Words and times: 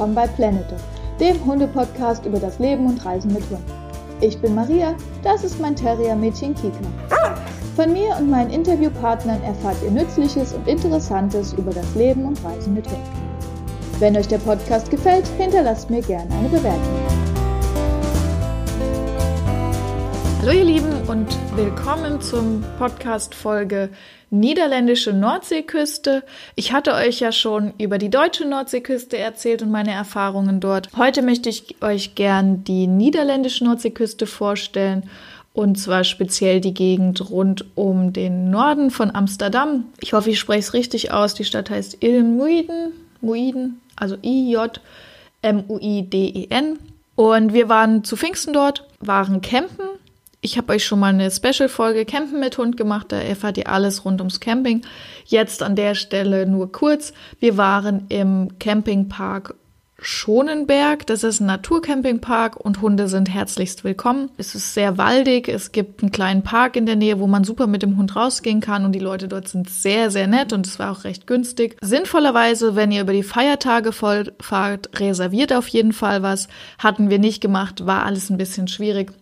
willkommen 0.00 0.14
bei 0.14 0.28
Planeto, 0.28 0.76
dem 1.20 1.44
Hunde-Podcast 1.44 2.24
über 2.24 2.38
das 2.38 2.58
Leben 2.58 2.86
und 2.86 3.04
Reisen 3.04 3.34
mit 3.34 3.42
Hunden. 3.50 3.70
Ich 4.22 4.40
bin 4.40 4.54
Maria, 4.54 4.94
das 5.22 5.44
ist 5.44 5.60
mein 5.60 5.76
Terrier-Mädchen 5.76 6.54
Kika. 6.54 6.78
Von 7.76 7.92
mir 7.92 8.16
und 8.18 8.30
meinen 8.30 8.48
Interviewpartnern 8.48 9.42
erfahrt 9.42 9.76
ihr 9.84 9.90
Nützliches 9.90 10.54
und 10.54 10.66
Interessantes 10.66 11.52
über 11.52 11.70
das 11.70 11.94
Leben 11.94 12.24
und 12.24 12.42
Reisen 12.42 12.72
mit 12.72 12.86
Hunden. 12.86 13.02
Wenn 13.98 14.16
euch 14.16 14.28
der 14.28 14.38
Podcast 14.38 14.90
gefällt, 14.90 15.26
hinterlasst 15.36 15.90
mir 15.90 16.00
gerne 16.00 16.34
eine 16.34 16.48
Bewertung. 16.48 17.39
Hallo 20.42 20.52
ihr 20.52 20.64
Lieben 20.64 21.06
und 21.06 21.28
willkommen 21.54 22.22
zum 22.22 22.64
Podcast 22.78 23.34
Folge 23.34 23.90
niederländische 24.30 25.12
Nordseeküste. 25.12 26.22
Ich 26.54 26.72
hatte 26.72 26.94
euch 26.94 27.20
ja 27.20 27.30
schon 27.30 27.74
über 27.76 27.98
die 27.98 28.08
deutsche 28.08 28.46
Nordseeküste 28.48 29.18
erzählt 29.18 29.60
und 29.60 29.70
meine 29.70 29.92
Erfahrungen 29.92 30.58
dort. 30.58 30.88
Heute 30.96 31.20
möchte 31.20 31.50
ich 31.50 31.76
euch 31.82 32.14
gern 32.14 32.64
die 32.64 32.86
niederländische 32.86 33.64
Nordseeküste 33.64 34.26
vorstellen 34.26 35.10
und 35.52 35.78
zwar 35.78 36.04
speziell 36.04 36.62
die 36.62 36.72
Gegend 36.72 37.28
rund 37.28 37.66
um 37.74 38.14
den 38.14 38.50
Norden 38.50 38.90
von 38.90 39.14
Amsterdam. 39.14 39.88
Ich 40.00 40.14
hoffe, 40.14 40.30
ich 40.30 40.38
spreche 40.38 40.60
es 40.60 40.72
richtig 40.72 41.12
aus. 41.12 41.34
Die 41.34 41.44
Stadt 41.44 41.68
heißt 41.68 42.02
Ilmuiden, 42.02 42.92
Muiden, 43.20 43.82
also 43.94 44.16
I-J-M-U-I-D-E-N. 44.22 44.78
Und 47.14 47.52
wir 47.52 47.68
waren 47.68 48.04
zu 48.04 48.16
Pfingsten 48.16 48.54
dort, 48.54 48.86
waren 49.00 49.42
campen 49.42 49.89
ich 50.40 50.56
habe 50.56 50.72
euch 50.72 50.84
schon 50.84 51.00
mal 51.00 51.12
eine 51.12 51.30
Special-Folge 51.30 52.04
Campen 52.04 52.40
mit 52.40 52.56
Hund 52.58 52.76
gemacht, 52.76 53.06
da 53.10 53.16
erfahrt 53.16 53.58
ihr 53.58 53.68
alles 53.68 54.04
rund 54.04 54.20
ums 54.20 54.40
Camping. 54.40 54.82
Jetzt 55.26 55.62
an 55.62 55.76
der 55.76 55.94
Stelle 55.94 56.46
nur 56.46 56.72
kurz. 56.72 57.12
Wir 57.38 57.56
waren 57.56 58.06
im 58.08 58.58
Campingpark 58.58 59.54
Schonenberg. 60.02 61.06
Das 61.06 61.24
ist 61.24 61.40
ein 61.40 61.46
Naturcampingpark 61.46 62.56
und 62.56 62.80
Hunde 62.80 63.06
sind 63.08 63.28
herzlichst 63.28 63.84
willkommen. 63.84 64.30
Es 64.38 64.54
ist 64.54 64.74
sehr 64.74 64.96
waldig. 64.96 65.48
Es 65.48 65.72
gibt 65.72 66.02
einen 66.02 66.10
kleinen 66.10 66.42
Park 66.42 66.76
in 66.76 66.86
der 66.86 66.96
Nähe, 66.96 67.20
wo 67.20 67.26
man 67.26 67.44
super 67.44 67.66
mit 67.66 67.82
dem 67.82 67.96
Hund 67.98 68.16
rausgehen 68.16 68.60
kann 68.60 68.84
und 68.84 68.92
die 68.92 68.98
Leute 68.98 69.28
dort 69.28 69.48
sind 69.48 69.68
sehr, 69.68 70.10
sehr 70.10 70.26
nett 70.26 70.52
und 70.52 70.66
es 70.66 70.78
war 70.78 70.90
auch 70.90 71.04
recht 71.04 71.26
günstig. 71.26 71.76
Sinnvollerweise, 71.82 72.76
wenn 72.76 72.92
ihr 72.92 73.02
über 73.02 73.12
die 73.12 73.22
Feiertage 73.22 73.92
voll 73.92 74.32
fahrt, 74.40 74.88
reserviert 74.98 75.52
auf 75.52 75.68
jeden 75.68 75.92
Fall 75.92 76.22
was. 76.22 76.48
Hatten 76.78 77.10
wir 77.10 77.18
nicht 77.18 77.42
gemacht, 77.42 77.86
war 77.86 78.06
alles 78.06 78.30
ein 78.30 78.38
bisschen 78.38 78.68
schwierig. 78.68 79.12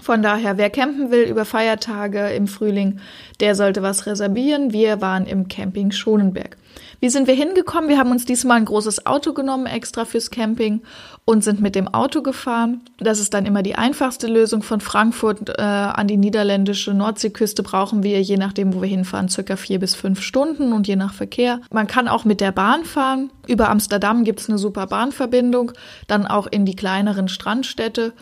Von 0.00 0.22
daher, 0.22 0.58
wer 0.58 0.70
campen 0.70 1.10
will 1.10 1.22
über 1.22 1.44
Feiertage 1.44 2.30
im 2.30 2.48
Frühling, 2.48 2.98
der 3.40 3.54
sollte 3.54 3.82
was 3.82 4.06
reservieren. 4.06 4.72
Wir 4.72 5.00
waren 5.00 5.24
im 5.26 5.46
Camping 5.46 5.92
Schonenberg. 5.92 6.56
Wie 7.00 7.10
sind 7.10 7.26
wir 7.26 7.34
hingekommen? 7.34 7.88
Wir 7.88 7.98
haben 7.98 8.10
uns 8.10 8.24
diesmal 8.24 8.56
ein 8.56 8.64
großes 8.64 9.06
Auto 9.06 9.34
genommen, 9.34 9.66
extra 9.66 10.04
fürs 10.04 10.30
Camping 10.30 10.82
und 11.24 11.44
sind 11.44 11.60
mit 11.60 11.74
dem 11.74 11.86
Auto 11.86 12.22
gefahren. 12.22 12.80
Das 12.98 13.20
ist 13.20 13.34
dann 13.34 13.46
immer 13.46 13.62
die 13.62 13.74
einfachste 13.76 14.26
Lösung. 14.26 14.62
Von 14.62 14.80
Frankfurt 14.80 15.50
äh, 15.50 15.62
an 15.62 16.08
die 16.08 16.16
niederländische 16.16 16.94
Nordseeküste 16.94 17.62
brauchen 17.62 18.02
wir, 18.02 18.20
je 18.22 18.36
nachdem, 18.36 18.74
wo 18.74 18.82
wir 18.82 18.88
hinfahren, 18.88 19.28
circa 19.28 19.56
vier 19.56 19.78
bis 19.78 19.94
fünf 19.94 20.22
Stunden 20.22 20.72
und 20.72 20.88
je 20.88 20.96
nach 20.96 21.14
Verkehr. 21.14 21.60
Man 21.70 21.86
kann 21.86 22.08
auch 22.08 22.24
mit 22.24 22.40
der 22.40 22.52
Bahn 22.52 22.84
fahren. 22.84 23.30
Über 23.46 23.68
Amsterdam 23.68 24.24
gibt 24.24 24.40
es 24.40 24.48
eine 24.48 24.58
super 24.58 24.86
Bahnverbindung, 24.86 25.72
dann 26.06 26.26
auch 26.26 26.46
in 26.46 26.64
die 26.64 26.76
kleineren 26.76 27.28
Strandstädte. 27.28 28.12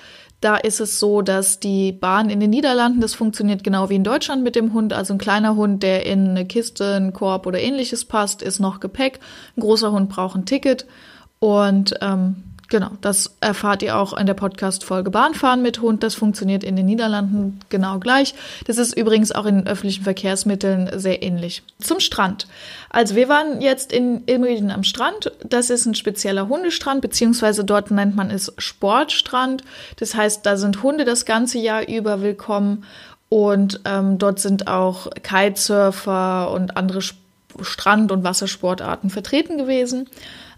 Da 0.43 0.57
ist 0.57 0.81
es 0.81 0.99
so, 0.99 1.23
dass 1.23 1.61
die 1.61 1.93
Bahn 1.93 2.29
in 2.29 2.41
den 2.41 2.51
Niederlanden, 2.51 3.01
das 3.01 3.15
funktioniert 3.15 3.63
genau 3.63 3.89
wie 3.91 3.95
in 3.95 4.03
Deutschland 4.03 4.43
mit 4.43 4.57
dem 4.57 4.73
Hund. 4.73 4.93
Also 4.93 5.15
ein 5.15 5.19
kleiner 5.19 5.55
Hund, 5.55 5.85
der 5.85 6.05
in 6.05 6.31
eine 6.31 6.45
Kiste, 6.45 6.97
einen 6.97 7.13
Korb 7.13 7.47
oder 7.47 7.61
ähnliches 7.61 8.05
passt, 8.05 8.43
ist 8.43 8.59
noch 8.59 8.81
Gepäck. 8.81 9.21
Ein 9.57 9.61
großer 9.61 9.93
Hund 9.93 10.09
braucht 10.09 10.35
ein 10.35 10.45
Ticket. 10.45 10.85
Und 11.39 11.95
ähm, 12.01 12.43
Genau, 12.73 12.93
das 13.03 13.37
erfahrt 13.43 13.83
ihr 13.83 13.99
auch 13.99 14.17
in 14.17 14.25
der 14.25 14.33
Podcast-Folge 14.33 15.11
Bahnfahren 15.11 15.61
mit 15.61 15.83
Hund. 15.83 16.03
Das 16.03 16.15
funktioniert 16.15 16.65
in 16.65 16.75
den 16.75 16.87
Niederlanden 16.87 17.61
genau 17.69 17.99
gleich. 17.99 18.35
Das 18.65 18.79
ist 18.79 18.97
übrigens 18.97 19.31
auch 19.31 19.45
in 19.45 19.67
öffentlichen 19.67 20.05
Verkehrsmitteln 20.05 20.89
sehr 20.99 21.23
ähnlich. 21.23 21.63
Zum 21.83 22.01
Strand. 22.01 22.47
Also 22.89 23.15
wir 23.15 23.29
waren 23.29 23.61
jetzt 23.61 23.93
in 23.93 24.23
Ilmriden 24.25 24.71
am 24.71 24.85
Strand. 24.85 25.33
Das 25.47 25.69
ist 25.69 25.85
ein 25.85 25.95
spezieller 25.95 26.49
Hundestrand, 26.49 27.03
beziehungsweise 27.03 27.63
dort 27.63 27.91
nennt 27.91 28.17
man 28.17 28.31
es 28.31 28.51
Sportstrand. 28.57 29.63
Das 29.97 30.15
heißt, 30.15 30.47
da 30.47 30.57
sind 30.57 30.83
Hunde 30.83 31.05
das 31.05 31.27
ganze 31.27 31.59
Jahr 31.59 31.87
über 31.87 32.23
willkommen. 32.23 32.85
Und 33.29 33.81
ähm, 33.85 34.17
dort 34.17 34.41
sind 34.41 34.67
auch 34.67 35.11
Kitesurfer 35.23 36.51
und 36.51 36.75
andere 36.79 37.03
Strand- 37.61 38.13
und 38.13 38.25
Wassersportarten 38.25 39.11
vertreten 39.11 39.59
gewesen. 39.59 40.09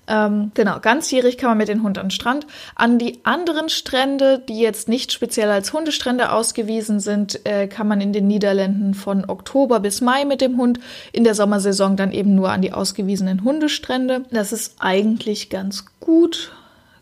Ähm, 0.06 0.50
genau, 0.54 0.80
ganzjährig 0.80 1.38
kann 1.38 1.50
man 1.50 1.58
mit 1.58 1.68
dem 1.68 1.82
Hund 1.82 1.98
an 1.98 2.06
den 2.06 2.10
Strand. 2.10 2.46
An 2.74 2.98
die 2.98 3.20
anderen 3.24 3.68
Strände, 3.68 4.42
die 4.48 4.60
jetzt 4.60 4.88
nicht 4.88 5.12
speziell 5.12 5.50
als 5.50 5.72
Hundestrände 5.72 6.30
ausgewiesen 6.32 7.00
sind, 7.00 7.44
äh, 7.46 7.66
kann 7.68 7.88
man 7.88 8.00
in 8.00 8.12
den 8.12 8.26
Niederlanden 8.26 8.94
von 8.94 9.28
Oktober 9.28 9.80
bis 9.80 10.00
Mai 10.00 10.24
mit 10.24 10.40
dem 10.40 10.58
Hund. 10.58 10.78
In 11.12 11.24
der 11.24 11.34
Sommersaison 11.34 11.96
dann 11.96 12.12
eben 12.12 12.34
nur 12.34 12.50
an 12.50 12.62
die 12.62 12.72
ausgewiesenen 12.72 13.44
Hundestrände. 13.44 14.24
Das 14.30 14.52
ist 14.52 14.76
eigentlich 14.78 15.48
ganz 15.48 15.86
gut. 16.00 16.52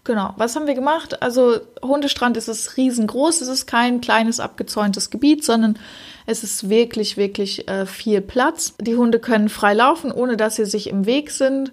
Genau, 0.05 0.35
was 0.37 0.57
haben 0.57 0.67
wir 0.67 0.75
gemacht? 0.75 1.23
Also 1.23 1.61
Hundestrand 1.81 2.37
ist 2.37 2.49
es 2.49 2.77
riesengroß. 2.77 3.41
Es 3.41 3.49
ist 3.49 3.67
kein 3.67 4.01
kleines 4.01 4.41
abgezäuntes 4.41 5.11
Gebiet, 5.11 5.45
sondern 5.45 5.79
es 6.27 6.43
ist 6.43 6.69
wirklich, 6.69 7.17
wirklich 7.17 7.69
äh, 7.69 7.87
viel 7.87 8.21
Platz. 8.21 8.75
Die 8.81 8.97
Hunde 8.97 9.21
können 9.21 9.49
frei 9.49 9.75
laufen, 9.75 10.11
ohne 10.11 10.37
dass 10.37 10.57
sie 10.57 10.67
sich 10.67 10.89
im 10.89 11.07
Weg 11.07 11.31
sind. 11.31 11.73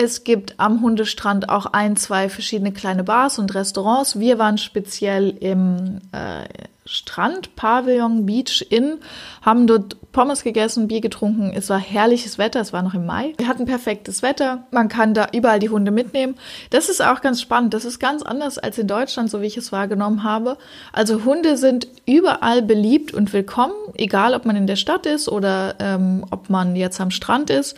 Es 0.00 0.22
gibt 0.22 0.60
am 0.60 0.80
Hundestrand 0.80 1.48
auch 1.48 1.66
ein, 1.66 1.96
zwei 1.96 2.28
verschiedene 2.28 2.70
kleine 2.70 3.02
Bars 3.02 3.40
und 3.40 3.52
Restaurants. 3.56 4.16
Wir 4.20 4.38
waren 4.38 4.56
speziell 4.56 5.30
im 5.30 5.98
äh, 6.12 6.44
Strand, 6.84 7.56
Pavillon 7.56 8.24
Beach 8.24 8.64
Inn, 8.70 8.98
haben 9.42 9.66
dort 9.66 9.96
Pommes 10.12 10.44
gegessen, 10.44 10.86
Bier 10.86 11.00
getrunken. 11.00 11.52
Es 11.52 11.68
war 11.68 11.80
herrliches 11.80 12.38
Wetter, 12.38 12.60
es 12.60 12.72
war 12.72 12.82
noch 12.82 12.94
im 12.94 13.06
Mai. 13.06 13.34
Wir 13.38 13.48
hatten 13.48 13.66
perfektes 13.66 14.22
Wetter. 14.22 14.68
Man 14.70 14.88
kann 14.88 15.14
da 15.14 15.26
überall 15.32 15.58
die 15.58 15.68
Hunde 15.68 15.90
mitnehmen. 15.90 16.36
Das 16.70 16.88
ist 16.88 17.02
auch 17.02 17.20
ganz 17.20 17.40
spannend. 17.40 17.74
Das 17.74 17.84
ist 17.84 17.98
ganz 17.98 18.22
anders 18.22 18.56
als 18.56 18.78
in 18.78 18.86
Deutschland, 18.86 19.28
so 19.30 19.42
wie 19.42 19.46
ich 19.46 19.56
es 19.56 19.72
wahrgenommen 19.72 20.22
habe. 20.22 20.58
Also 20.92 21.24
Hunde 21.24 21.56
sind 21.56 21.88
überall 22.06 22.62
beliebt 22.62 23.12
und 23.12 23.32
willkommen, 23.32 23.74
egal 23.94 24.34
ob 24.34 24.44
man 24.44 24.54
in 24.54 24.68
der 24.68 24.76
Stadt 24.76 25.06
ist 25.06 25.28
oder 25.28 25.74
ähm, 25.80 26.24
ob 26.30 26.50
man 26.50 26.76
jetzt 26.76 27.00
am 27.00 27.10
Strand 27.10 27.50
ist. 27.50 27.76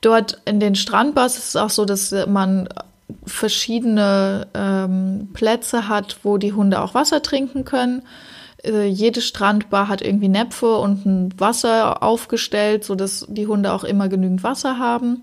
Dort 0.00 0.40
in 0.44 0.60
den 0.60 0.74
Strandbars 0.74 1.36
ist 1.36 1.48
es 1.50 1.56
auch 1.56 1.70
so, 1.70 1.84
dass 1.84 2.14
man 2.26 2.68
verschiedene 3.26 4.46
ähm, 4.54 5.28
Plätze 5.32 5.88
hat, 5.88 6.18
wo 6.22 6.38
die 6.38 6.52
Hunde 6.52 6.80
auch 6.80 6.94
Wasser 6.94 7.22
trinken 7.22 7.64
können. 7.64 8.02
Äh, 8.64 8.86
jede 8.86 9.20
Strandbar 9.20 9.88
hat 9.88 10.02
irgendwie 10.02 10.28
Näpfe 10.28 10.76
und 10.78 11.06
ein 11.06 11.34
Wasser 11.38 12.02
aufgestellt, 12.02 12.84
sodass 12.84 13.26
die 13.28 13.46
Hunde 13.46 13.72
auch 13.72 13.84
immer 13.84 14.08
genügend 14.08 14.42
Wasser 14.42 14.78
haben. 14.78 15.22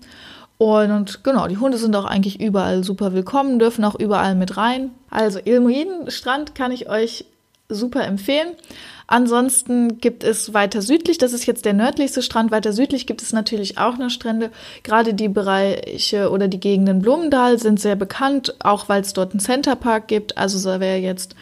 Und, 0.58 0.90
und 0.90 1.24
genau, 1.24 1.46
die 1.46 1.58
Hunde 1.58 1.78
sind 1.78 1.94
auch 1.94 2.04
eigentlich 2.04 2.40
überall 2.40 2.82
super 2.82 3.12
willkommen, 3.12 3.58
dürfen 3.58 3.84
auch 3.84 3.94
überall 3.94 4.34
mit 4.34 4.56
rein. 4.56 4.90
Also 5.08 5.38
Ilmuiden 5.44 6.10
Strand 6.10 6.54
kann 6.54 6.72
ich 6.72 6.88
euch 6.88 7.24
super 7.68 8.04
empfehlen. 8.04 8.48
Ansonsten 9.10 10.00
gibt 10.02 10.22
es 10.22 10.52
weiter 10.52 10.82
südlich, 10.82 11.16
das 11.16 11.32
ist 11.32 11.46
jetzt 11.46 11.64
der 11.64 11.72
nördlichste 11.72 12.20
Strand, 12.20 12.50
weiter 12.50 12.74
südlich 12.74 13.06
gibt 13.06 13.22
es 13.22 13.32
natürlich 13.32 13.78
auch 13.78 13.96
noch 13.96 14.10
Strände. 14.10 14.50
Gerade 14.82 15.14
die 15.14 15.30
Bereiche 15.30 16.30
oder 16.30 16.46
die 16.46 16.60
Gegenden 16.60 17.00
Blumendal 17.00 17.58
sind 17.58 17.80
sehr 17.80 17.96
bekannt, 17.96 18.54
auch 18.62 18.90
weil 18.90 19.00
es 19.00 19.14
dort 19.14 19.32
einen 19.32 19.40
Centerpark 19.40 20.08
gibt. 20.08 20.36
Also 20.36 20.78
wer 20.78 21.00
jetzt 21.00 21.36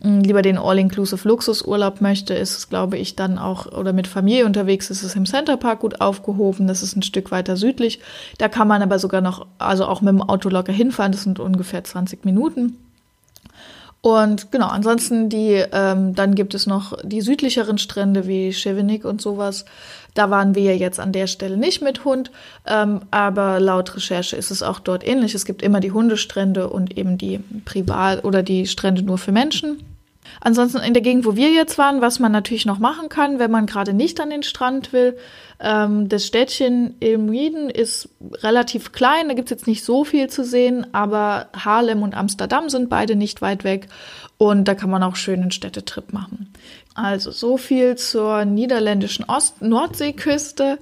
hm, 0.00 0.20
lieber 0.20 0.42
den 0.42 0.58
All-Inclusive 0.58 1.26
Luxusurlaub 1.26 2.00
möchte, 2.00 2.34
ist 2.34 2.56
es, 2.56 2.68
glaube 2.68 2.98
ich, 2.98 3.16
dann 3.16 3.36
auch, 3.36 3.66
oder 3.66 3.92
mit 3.92 4.06
Familie 4.06 4.46
unterwegs 4.46 4.88
ist 4.88 5.02
es 5.02 5.16
im 5.16 5.26
Centerpark 5.26 5.80
gut 5.80 6.00
aufgehoben. 6.00 6.68
Das 6.68 6.84
ist 6.84 6.94
ein 6.94 7.02
Stück 7.02 7.32
weiter 7.32 7.56
südlich. 7.56 7.98
Da 8.38 8.48
kann 8.48 8.68
man 8.68 8.80
aber 8.80 9.00
sogar 9.00 9.22
noch, 9.22 9.44
also 9.58 9.86
auch 9.86 10.02
mit 10.02 10.10
dem 10.10 10.22
Auto 10.22 10.50
locker 10.50 10.72
hinfahren. 10.72 11.10
Das 11.10 11.24
sind 11.24 11.40
ungefähr 11.40 11.82
20 11.82 12.24
Minuten. 12.24 12.76
Und 14.08 14.50
genau, 14.50 14.68
ansonsten 14.68 15.28
die, 15.28 15.62
ähm, 15.70 16.14
dann 16.14 16.34
gibt 16.34 16.54
es 16.54 16.66
noch 16.66 16.96
die 17.02 17.20
südlicheren 17.20 17.76
Strände 17.76 18.26
wie 18.26 18.54
Schevenik 18.54 19.04
und 19.04 19.20
sowas. 19.20 19.66
Da 20.14 20.30
waren 20.30 20.54
wir 20.54 20.78
jetzt 20.78 20.98
an 20.98 21.12
der 21.12 21.26
Stelle 21.26 21.58
nicht 21.58 21.82
mit 21.82 22.06
Hund, 22.06 22.30
ähm, 22.66 23.02
aber 23.10 23.60
laut 23.60 23.94
Recherche 23.94 24.34
ist 24.34 24.50
es 24.50 24.62
auch 24.62 24.78
dort 24.80 25.06
ähnlich. 25.06 25.34
Es 25.34 25.44
gibt 25.44 25.60
immer 25.60 25.80
die 25.80 25.92
Hundestrände 25.92 26.70
und 26.70 26.96
eben 26.96 27.18
die 27.18 27.40
Privat- 27.66 28.24
oder 28.24 28.42
die 28.42 28.66
Strände 28.66 29.02
nur 29.02 29.18
für 29.18 29.30
Menschen. 29.30 29.84
Ansonsten 30.40 30.78
in 30.78 30.94
der 30.94 31.02
Gegend, 31.02 31.24
wo 31.24 31.36
wir 31.36 31.50
jetzt 31.50 31.78
waren, 31.78 32.00
was 32.00 32.18
man 32.18 32.32
natürlich 32.32 32.66
noch 32.66 32.78
machen 32.78 33.08
kann, 33.08 33.38
wenn 33.38 33.50
man 33.50 33.66
gerade 33.66 33.92
nicht 33.92 34.20
an 34.20 34.30
den 34.30 34.42
Strand 34.42 34.92
will, 34.92 35.16
ähm, 35.60 36.08
das 36.08 36.26
Städtchen 36.26 36.94
Ilmuiden 37.00 37.70
ist 37.70 38.08
relativ 38.42 38.92
klein, 38.92 39.28
da 39.28 39.34
gibt's 39.34 39.50
jetzt 39.50 39.66
nicht 39.66 39.84
so 39.84 40.04
viel 40.04 40.28
zu 40.28 40.44
sehen, 40.44 40.86
aber 40.92 41.48
Haarlem 41.56 42.02
und 42.02 42.16
Amsterdam 42.16 42.68
sind 42.68 42.88
beide 42.88 43.16
nicht 43.16 43.42
weit 43.42 43.64
weg 43.64 43.88
und 44.36 44.66
da 44.66 44.74
kann 44.74 44.90
man 44.90 45.02
auch 45.02 45.16
schön 45.16 45.42
einen 45.42 45.50
Städtetrip 45.50 46.12
machen. 46.12 46.52
Also 46.94 47.30
so 47.30 47.56
viel 47.56 47.96
zur 47.96 48.44
niederländischen 48.44 49.24
Ost 49.24 49.62
Nordseeküste. 49.62 50.78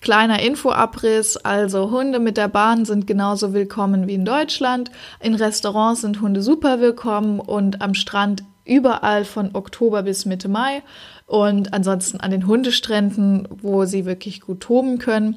Kleiner 0.00 0.42
Infoabriss, 0.42 1.38
also 1.38 1.90
Hunde 1.90 2.18
mit 2.18 2.36
der 2.36 2.48
Bahn 2.48 2.84
sind 2.84 3.06
genauso 3.06 3.54
willkommen 3.54 4.06
wie 4.06 4.14
in 4.14 4.26
Deutschland. 4.26 4.90
In 5.18 5.34
Restaurants 5.34 6.02
sind 6.02 6.20
Hunde 6.20 6.42
super 6.42 6.80
willkommen 6.80 7.40
und 7.40 7.80
am 7.80 7.94
Strand 7.94 8.44
überall 8.64 9.24
von 9.24 9.54
Oktober 9.54 10.02
bis 10.02 10.24
Mitte 10.24 10.48
Mai 10.48 10.82
und 11.26 11.72
ansonsten 11.72 12.20
an 12.20 12.30
den 12.30 12.46
Hundestränden, 12.46 13.48
wo 13.62 13.84
sie 13.84 14.04
wirklich 14.04 14.40
gut 14.40 14.60
toben 14.60 14.98
können. 14.98 15.36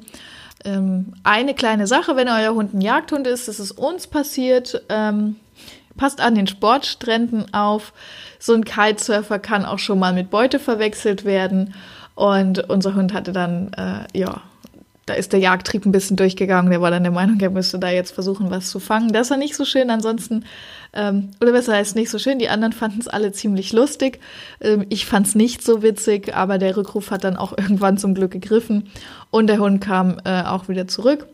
Ähm, 0.64 1.14
eine 1.22 1.54
kleine 1.54 1.86
Sache, 1.86 2.16
wenn 2.16 2.28
euer 2.28 2.54
Hund 2.54 2.74
ein 2.74 2.80
Jagdhund 2.80 3.26
ist, 3.26 3.48
das 3.48 3.60
ist 3.60 3.72
uns 3.72 4.06
passiert. 4.06 4.82
Ähm, 4.88 5.36
passt 5.96 6.20
an 6.20 6.34
den 6.34 6.46
Sportstränden 6.46 7.52
auf. 7.52 7.92
So 8.38 8.54
ein 8.54 8.64
Kitesurfer 8.64 9.38
kann 9.38 9.66
auch 9.66 9.78
schon 9.78 9.98
mal 9.98 10.12
mit 10.12 10.30
Beute 10.30 10.58
verwechselt 10.58 11.24
werden. 11.24 11.74
Und 12.14 12.70
unser 12.70 12.94
Hund 12.94 13.12
hatte 13.12 13.32
dann, 13.32 13.72
äh, 13.74 14.18
ja, 14.18 14.42
da 15.08 15.14
ist 15.14 15.32
der 15.32 15.40
Jagdtrieb 15.40 15.86
ein 15.86 15.92
bisschen 15.92 16.16
durchgegangen. 16.16 16.70
Der 16.70 16.80
war 16.80 16.90
dann 16.90 17.02
der 17.02 17.12
Meinung, 17.12 17.40
er 17.40 17.50
müsste 17.50 17.78
da 17.78 17.90
jetzt 17.90 18.12
versuchen, 18.12 18.50
was 18.50 18.70
zu 18.70 18.80
fangen. 18.80 19.12
Das 19.12 19.30
war 19.30 19.36
nicht 19.36 19.54
so 19.54 19.64
schön. 19.64 19.90
Ansonsten, 19.90 20.44
ähm, 20.92 21.30
oder 21.40 21.52
besser 21.52 21.74
heißt 21.74 21.96
nicht 21.96 22.10
so 22.10 22.18
schön. 22.18 22.38
Die 22.38 22.48
anderen 22.48 22.72
fanden 22.72 23.00
es 23.00 23.08
alle 23.08 23.32
ziemlich 23.32 23.72
lustig. 23.72 24.20
Ähm, 24.60 24.86
ich 24.88 25.06
fand 25.06 25.26
es 25.26 25.34
nicht 25.34 25.62
so 25.62 25.82
witzig, 25.82 26.34
aber 26.34 26.58
der 26.58 26.76
Rückruf 26.76 27.10
hat 27.10 27.24
dann 27.24 27.36
auch 27.36 27.52
irgendwann 27.58 27.98
zum 27.98 28.14
Glück 28.14 28.32
gegriffen 28.32 28.90
und 29.30 29.46
der 29.46 29.58
Hund 29.58 29.80
kam 29.80 30.20
äh, 30.24 30.42
auch 30.42 30.68
wieder 30.68 30.88
zurück. 30.88 31.26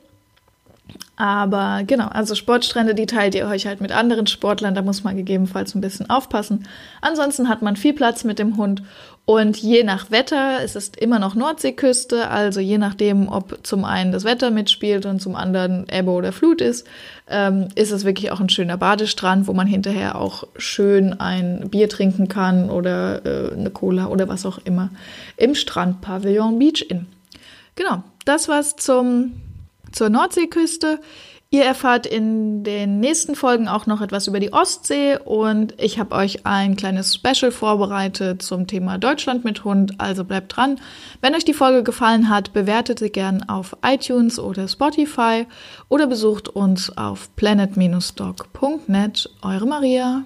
Aber 1.16 1.82
genau, 1.86 2.08
also 2.08 2.34
Sportstrände, 2.34 2.94
die 2.94 3.06
teilt 3.06 3.36
ihr 3.36 3.46
euch 3.46 3.66
halt 3.66 3.80
mit 3.80 3.92
anderen 3.92 4.26
Sportlern, 4.26 4.74
da 4.74 4.82
muss 4.82 5.04
man 5.04 5.16
gegebenenfalls 5.16 5.74
ein 5.74 5.80
bisschen 5.80 6.10
aufpassen. 6.10 6.66
Ansonsten 7.00 7.48
hat 7.48 7.62
man 7.62 7.76
viel 7.76 7.92
Platz 7.92 8.24
mit 8.24 8.40
dem 8.40 8.56
Hund 8.56 8.82
und 9.26 9.56
je 9.56 9.84
nach 9.84 10.10
Wetter, 10.10 10.58
es 10.62 10.74
ist 10.74 10.96
immer 10.96 11.20
noch 11.20 11.34
Nordseeküste, 11.36 12.28
also 12.28 12.58
je 12.58 12.78
nachdem, 12.78 13.28
ob 13.28 13.60
zum 13.62 13.84
einen 13.84 14.10
das 14.10 14.24
Wetter 14.24 14.50
mitspielt 14.50 15.06
und 15.06 15.20
zum 15.20 15.36
anderen 15.36 15.86
Ebbe 15.88 16.10
oder 16.10 16.32
Flut 16.32 16.60
ist, 16.60 16.86
ähm, 17.30 17.68
ist 17.76 17.92
es 17.92 18.04
wirklich 18.04 18.32
auch 18.32 18.40
ein 18.40 18.50
schöner 18.50 18.76
Badestrand, 18.76 19.46
wo 19.46 19.54
man 19.54 19.68
hinterher 19.68 20.20
auch 20.20 20.44
schön 20.56 21.18
ein 21.20 21.70
Bier 21.70 21.88
trinken 21.88 22.28
kann 22.28 22.68
oder 22.68 23.24
äh, 23.24 23.52
eine 23.54 23.70
Cola 23.70 24.08
oder 24.08 24.28
was 24.28 24.44
auch 24.44 24.58
immer 24.64 24.90
im 25.36 25.54
Strandpavillon 25.54 26.58
Beach 26.58 26.84
Inn. 26.88 27.06
Genau, 27.76 28.02
das 28.24 28.48
war's 28.48 28.76
zum 28.76 29.40
zur 29.94 30.10
Nordseeküste. 30.10 31.00
Ihr 31.54 31.64
erfahrt 31.64 32.04
in 32.04 32.64
den 32.64 32.98
nächsten 32.98 33.36
Folgen 33.36 33.68
auch 33.68 33.86
noch 33.86 34.00
etwas 34.00 34.26
über 34.26 34.40
die 34.40 34.52
Ostsee 34.52 35.16
und 35.24 35.80
ich 35.80 36.00
habe 36.00 36.16
euch 36.16 36.44
ein 36.44 36.74
kleines 36.74 37.14
Special 37.14 37.52
vorbereitet 37.52 38.42
zum 38.42 38.66
Thema 38.66 38.98
Deutschland 38.98 39.44
mit 39.44 39.62
Hund, 39.62 39.94
also 39.98 40.24
bleibt 40.24 40.56
dran. 40.56 40.80
Wenn 41.20 41.36
euch 41.36 41.44
die 41.44 41.54
Folge 41.54 41.84
gefallen 41.84 42.28
hat, 42.28 42.52
bewertet 42.52 42.98
sie 42.98 43.10
gern 43.10 43.48
auf 43.48 43.76
iTunes 43.86 44.40
oder 44.40 44.66
Spotify 44.66 45.46
oder 45.88 46.08
besucht 46.08 46.48
uns 46.48 46.90
auf 46.96 47.30
planet-dog.net. 47.36 49.30
Eure 49.42 49.66
Maria. 49.66 50.24